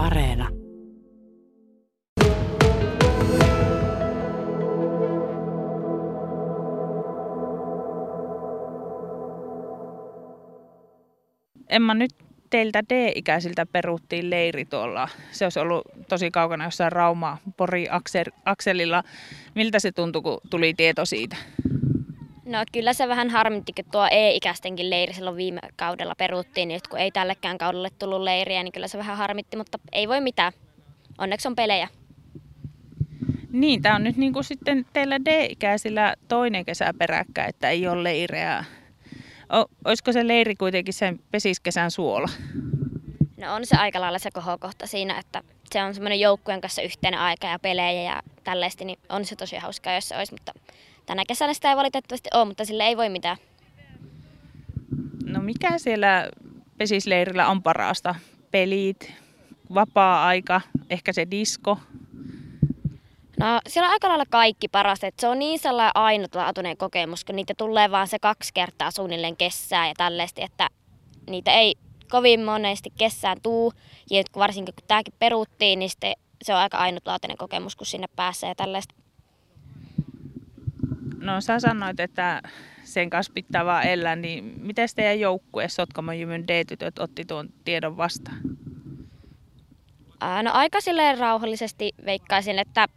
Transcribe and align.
Areena. 0.00 0.48
Emma, 11.68 11.94
nyt 11.94 12.10
teiltä 12.50 12.82
D-ikäisiltä 12.88 13.66
peruttiin 13.66 14.30
leiri 14.30 14.64
tuolla. 14.64 15.08
Se 15.30 15.44
olisi 15.44 15.60
ollut 15.60 15.82
tosi 16.08 16.30
kaukana 16.30 16.64
jossain 16.64 16.92
Rauma 16.92 17.38
Pori 17.56 17.86
akselilla. 18.44 19.02
Miltä 19.54 19.78
se 19.78 19.92
tuntui, 19.92 20.22
kun 20.22 20.40
tuli 20.50 20.74
tieto 20.74 21.04
siitä? 21.04 21.36
No 22.50 22.58
kyllä 22.72 22.92
se 22.92 23.08
vähän 23.08 23.30
harmitti, 23.30 23.72
kun 23.72 23.84
tuo 23.92 24.08
E-ikäistenkin 24.10 24.90
leiri 24.90 25.14
silloin 25.14 25.36
viime 25.36 25.60
kaudella 25.76 26.14
peruttiin, 26.14 26.68
niin 26.68 26.80
kun 26.90 26.98
ei 26.98 27.10
tällekään 27.10 27.58
kaudelle 27.58 27.88
tullut 27.98 28.22
leiriä, 28.22 28.62
niin 28.62 28.72
kyllä 28.72 28.88
se 28.88 28.98
vähän 28.98 29.16
harmitti, 29.16 29.56
mutta 29.56 29.78
ei 29.92 30.08
voi 30.08 30.20
mitään. 30.20 30.52
Onneksi 31.18 31.48
on 31.48 31.56
pelejä. 31.56 31.88
Niin, 33.52 33.82
tämä 33.82 33.94
on 33.96 34.04
nyt 34.04 34.16
niin 34.16 34.32
kuin 34.32 34.44
sitten 34.44 34.86
teillä 34.92 35.24
D-ikäisillä 35.24 36.14
toinen 36.28 36.64
kesä 36.64 36.94
peräkkäin, 36.98 37.48
että 37.48 37.70
ei 37.70 37.88
ole 37.88 38.02
leirejä. 38.02 38.64
O, 39.54 39.64
olisiko 39.84 40.12
se 40.12 40.28
leiri 40.28 40.56
kuitenkin 40.56 40.94
sen 40.94 41.20
pesiskesän 41.30 41.90
suola? 41.90 42.28
No 43.36 43.54
on 43.54 43.66
se 43.66 43.76
aika 43.76 44.00
lailla 44.00 44.18
se 44.18 44.30
kohokohta 44.30 44.86
siinä, 44.86 45.18
että 45.18 45.42
se 45.70 45.82
on 45.82 45.94
semmoinen 45.94 46.20
joukkueen 46.20 46.60
kanssa 46.60 46.82
yhteinen 46.82 47.20
aika 47.20 47.46
ja 47.46 47.58
pelejä 47.58 48.02
ja 48.02 48.22
tällaista, 48.44 48.84
niin 48.84 48.98
on 49.08 49.24
se 49.24 49.36
tosi 49.36 49.56
hauskaa, 49.56 49.94
jos 49.94 50.08
se 50.08 50.16
olisi, 50.16 50.32
mutta 50.32 50.52
tänä 51.06 51.22
kesänä 51.28 51.54
sitä 51.54 51.70
ei 51.70 51.76
valitettavasti 51.76 52.28
ole, 52.34 52.44
mutta 52.44 52.64
sille 52.64 52.84
ei 52.84 52.96
voi 52.96 53.08
mitään. 53.08 53.36
No 55.24 55.40
mikä 55.40 55.78
siellä 55.78 56.28
pesisleirillä 56.78 57.48
on 57.48 57.62
parasta? 57.62 58.14
Pelit, 58.50 59.12
vapaa-aika, 59.74 60.60
ehkä 60.90 61.12
se 61.12 61.26
disko? 61.30 61.78
No 63.40 63.60
siellä 63.68 63.86
on 63.86 63.92
aika 63.92 64.08
lailla 64.08 64.24
kaikki 64.30 64.68
parasta. 64.68 65.06
että 65.06 65.20
se 65.20 65.28
on 65.28 65.38
niin 65.38 65.58
sellainen 65.58 65.92
ainutlaatuinen 65.94 66.76
kokemus, 66.76 67.24
kun 67.24 67.36
niitä 67.36 67.54
tulee 67.56 67.90
vaan 67.90 68.08
se 68.08 68.18
kaksi 68.18 68.54
kertaa 68.54 68.90
suunnilleen 68.90 69.36
kessään 69.36 69.88
ja 69.88 69.94
tällaista, 69.96 70.44
että 70.44 70.68
niitä 71.30 71.52
ei 71.52 71.74
kovin 72.10 72.44
monesti 72.44 72.92
kessään 72.98 73.36
tuu. 73.42 73.72
Ja 74.10 74.22
varsinkin 74.36 74.74
kun 74.74 74.84
tämäkin 74.88 75.14
peruttiin, 75.18 75.78
niin 75.78 75.90
se 76.42 76.54
on 76.54 76.60
aika 76.60 76.78
ainutlaatuinen 76.78 77.36
kokemus, 77.36 77.76
kun 77.76 77.86
sinne 77.86 78.06
pääsee 78.16 78.48
ja 78.48 78.54
tällaista. 78.54 78.94
No 81.20 81.40
sä 81.40 81.60
sanoit, 81.60 82.00
että 82.00 82.42
sen 82.84 83.10
kanssa 83.10 83.32
pitää 83.32 83.64
vaan 83.64 83.86
elää, 83.86 84.16
niin 84.16 84.54
miten 84.56 84.88
teidän 84.96 85.20
joukkue 85.20 85.68
Sotkamon 85.68 86.18
Jymyn 86.18 86.48
D-tytöt 86.48 86.98
otti 86.98 87.24
tuon 87.24 87.48
tiedon 87.64 87.96
vastaan? 87.96 88.40
no 90.42 90.50
aika 90.52 90.80
silleen 90.80 91.18
rauhallisesti 91.18 91.92
veikkaisin, 92.04 92.58
että 92.58 92.88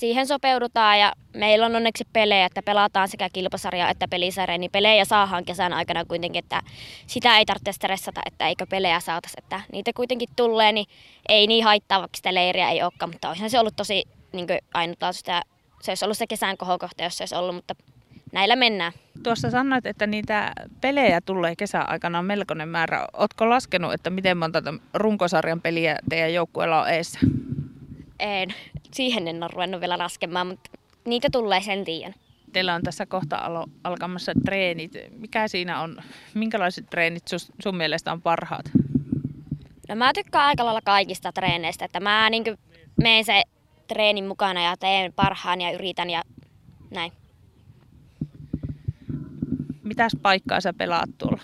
siihen 0.00 0.26
sopeudutaan 0.26 0.98
ja 0.98 1.12
meillä 1.34 1.66
on 1.66 1.76
onneksi 1.76 2.04
pelejä, 2.12 2.46
että 2.46 2.62
pelataan 2.62 3.08
sekä 3.08 3.28
kilpasarja 3.32 3.88
että 3.88 4.08
pelisarja, 4.08 4.58
niin 4.58 4.70
pelejä 4.70 5.04
saadaan 5.04 5.44
kesän 5.44 5.72
aikana 5.72 6.04
kuitenkin, 6.04 6.38
että 6.38 6.62
sitä 7.06 7.38
ei 7.38 7.46
tarvitse 7.46 7.72
stressata, 7.72 8.20
että 8.26 8.48
eikö 8.48 8.66
pelejä 8.66 9.00
saataisi, 9.00 9.36
että 9.38 9.60
niitä 9.72 9.90
kuitenkin 9.96 10.28
tulee, 10.36 10.72
niin 10.72 10.86
ei 11.28 11.46
niin 11.46 11.64
haittaa, 11.64 12.00
vaikka 12.00 12.16
sitä 12.16 12.34
leiriä 12.34 12.70
ei 12.70 12.82
olekaan, 12.82 13.10
mutta 13.10 13.28
olisihan 13.28 13.50
se 13.50 13.60
ollut 13.60 13.76
tosi 13.76 14.04
niin 14.32 14.46
ainutlaatuista 14.74 15.30
ja 15.30 15.42
se 15.86 15.90
olisi 15.90 16.04
ollut 16.04 16.18
se 16.18 16.26
kesän 16.26 16.56
kohokohta, 16.56 17.02
jos 17.02 17.16
se 17.18 17.22
olisi 17.22 17.34
ollut, 17.34 17.54
mutta 17.54 17.74
näillä 18.32 18.56
mennään. 18.56 18.92
Tuossa 19.22 19.50
sanoit, 19.50 19.86
että 19.86 20.06
niitä 20.06 20.52
pelejä 20.80 21.20
tulee 21.20 21.56
kesäaikana 21.56 22.22
melkoinen 22.22 22.68
määrä. 22.68 23.06
Oletko 23.12 23.48
laskenut, 23.50 23.92
että 23.92 24.10
miten 24.10 24.36
monta 24.36 24.62
runkosarjan 24.94 25.60
peliä 25.60 25.98
teidän 26.08 26.34
joukkueella 26.34 26.82
on 26.82 26.88
eessä? 26.88 27.18
En. 28.20 28.54
Siihen 28.92 29.28
en 29.28 29.42
ole 29.42 29.50
ruvennut 29.52 29.80
vielä 29.80 29.98
laskemaan, 29.98 30.46
mutta 30.46 30.70
niitä 31.06 31.28
tulee 31.32 31.60
sen 31.60 31.84
tiedän. 31.84 32.14
Teillä 32.52 32.74
on 32.74 32.82
tässä 32.82 33.06
kohta 33.06 33.36
alo- 33.36 33.70
alkamassa 33.84 34.32
treenit. 34.44 34.92
Mikä 35.18 35.48
siinä 35.48 35.80
on? 35.80 36.02
Minkälaiset 36.34 36.86
treenit 36.90 37.22
sun 37.62 37.76
mielestä 37.76 38.12
on 38.12 38.22
parhaat? 38.22 38.70
No 39.88 39.94
mä 39.94 40.12
tykkään 40.12 40.44
aika 40.44 40.64
lailla 40.64 40.80
kaikista 40.84 41.32
treeneistä, 41.32 41.84
että 41.84 42.00
mä 42.00 42.30
niin 42.30 42.44
menen 43.02 43.24
se 43.24 43.42
treenin 43.88 44.26
mukana 44.26 44.62
ja 44.62 44.76
teen 44.76 45.12
parhaan 45.12 45.60
ja 45.60 45.70
yritän 45.70 46.10
ja 46.10 46.22
näin. 46.90 47.12
Mitäs 49.82 50.16
paikkaa 50.22 50.60
sä 50.60 50.72
pelaat 50.72 51.10
tuolla? 51.18 51.42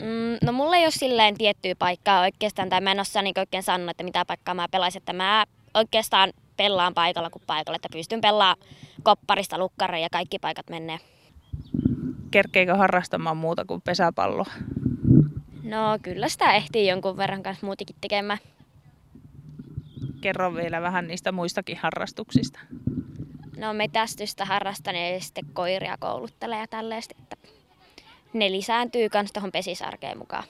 Mm, 0.00 0.38
no 0.42 0.52
mulla 0.52 0.76
ei 0.76 0.84
ole 0.84 0.90
silleen 0.90 1.38
tiettyä 1.38 1.74
paikkaa 1.78 2.20
oikeastaan, 2.20 2.68
tai 2.68 2.80
mä 2.80 2.92
en 2.92 3.00
osaa 3.00 3.22
niin 3.22 3.38
oikein 3.38 3.62
sanoa, 3.62 3.90
että 3.90 4.04
mitä 4.04 4.24
paikkaa 4.24 4.54
mä 4.54 4.68
pelaisin, 4.70 5.00
että 5.00 5.12
mä 5.12 5.44
oikeastaan 5.74 6.32
pelaan 6.56 6.94
paikalla 6.94 7.30
kuin 7.30 7.42
paikalla, 7.46 7.76
että 7.76 7.88
pystyn 7.92 8.20
pelaamaan 8.20 8.68
kopparista 9.02 9.58
lukkariin 9.58 10.02
ja 10.02 10.08
kaikki 10.12 10.38
paikat 10.38 10.70
menee. 10.70 10.98
Kerkeekö 12.30 12.74
harrastamaan 12.76 13.36
muuta 13.36 13.64
kuin 13.64 13.80
pesäpalloa? 13.80 14.50
No 15.62 15.98
kyllä 16.02 16.28
sitä 16.28 16.52
ehtii 16.52 16.88
jonkun 16.88 17.16
verran 17.16 17.42
kanssa 17.42 17.66
muutikin 17.66 17.96
tekemään 18.00 18.38
kerro 20.24 20.54
vielä 20.54 20.82
vähän 20.82 21.06
niistä 21.06 21.32
muistakin 21.32 21.78
harrastuksista. 21.82 22.60
No 23.56 23.74
metästystä 23.74 24.44
harrastan 24.44 24.94
ja 24.94 25.20
sitten 25.20 25.44
koiria 25.52 25.96
kouluttelee 26.00 26.60
ja 26.60 26.66
tällaista, 26.66 27.14
että 27.22 27.36
ne 28.32 28.52
lisääntyy 28.52 29.08
myös 29.14 29.32
tuohon 29.32 29.52
pesisarkeen 29.52 30.18
mukaan. 30.18 30.44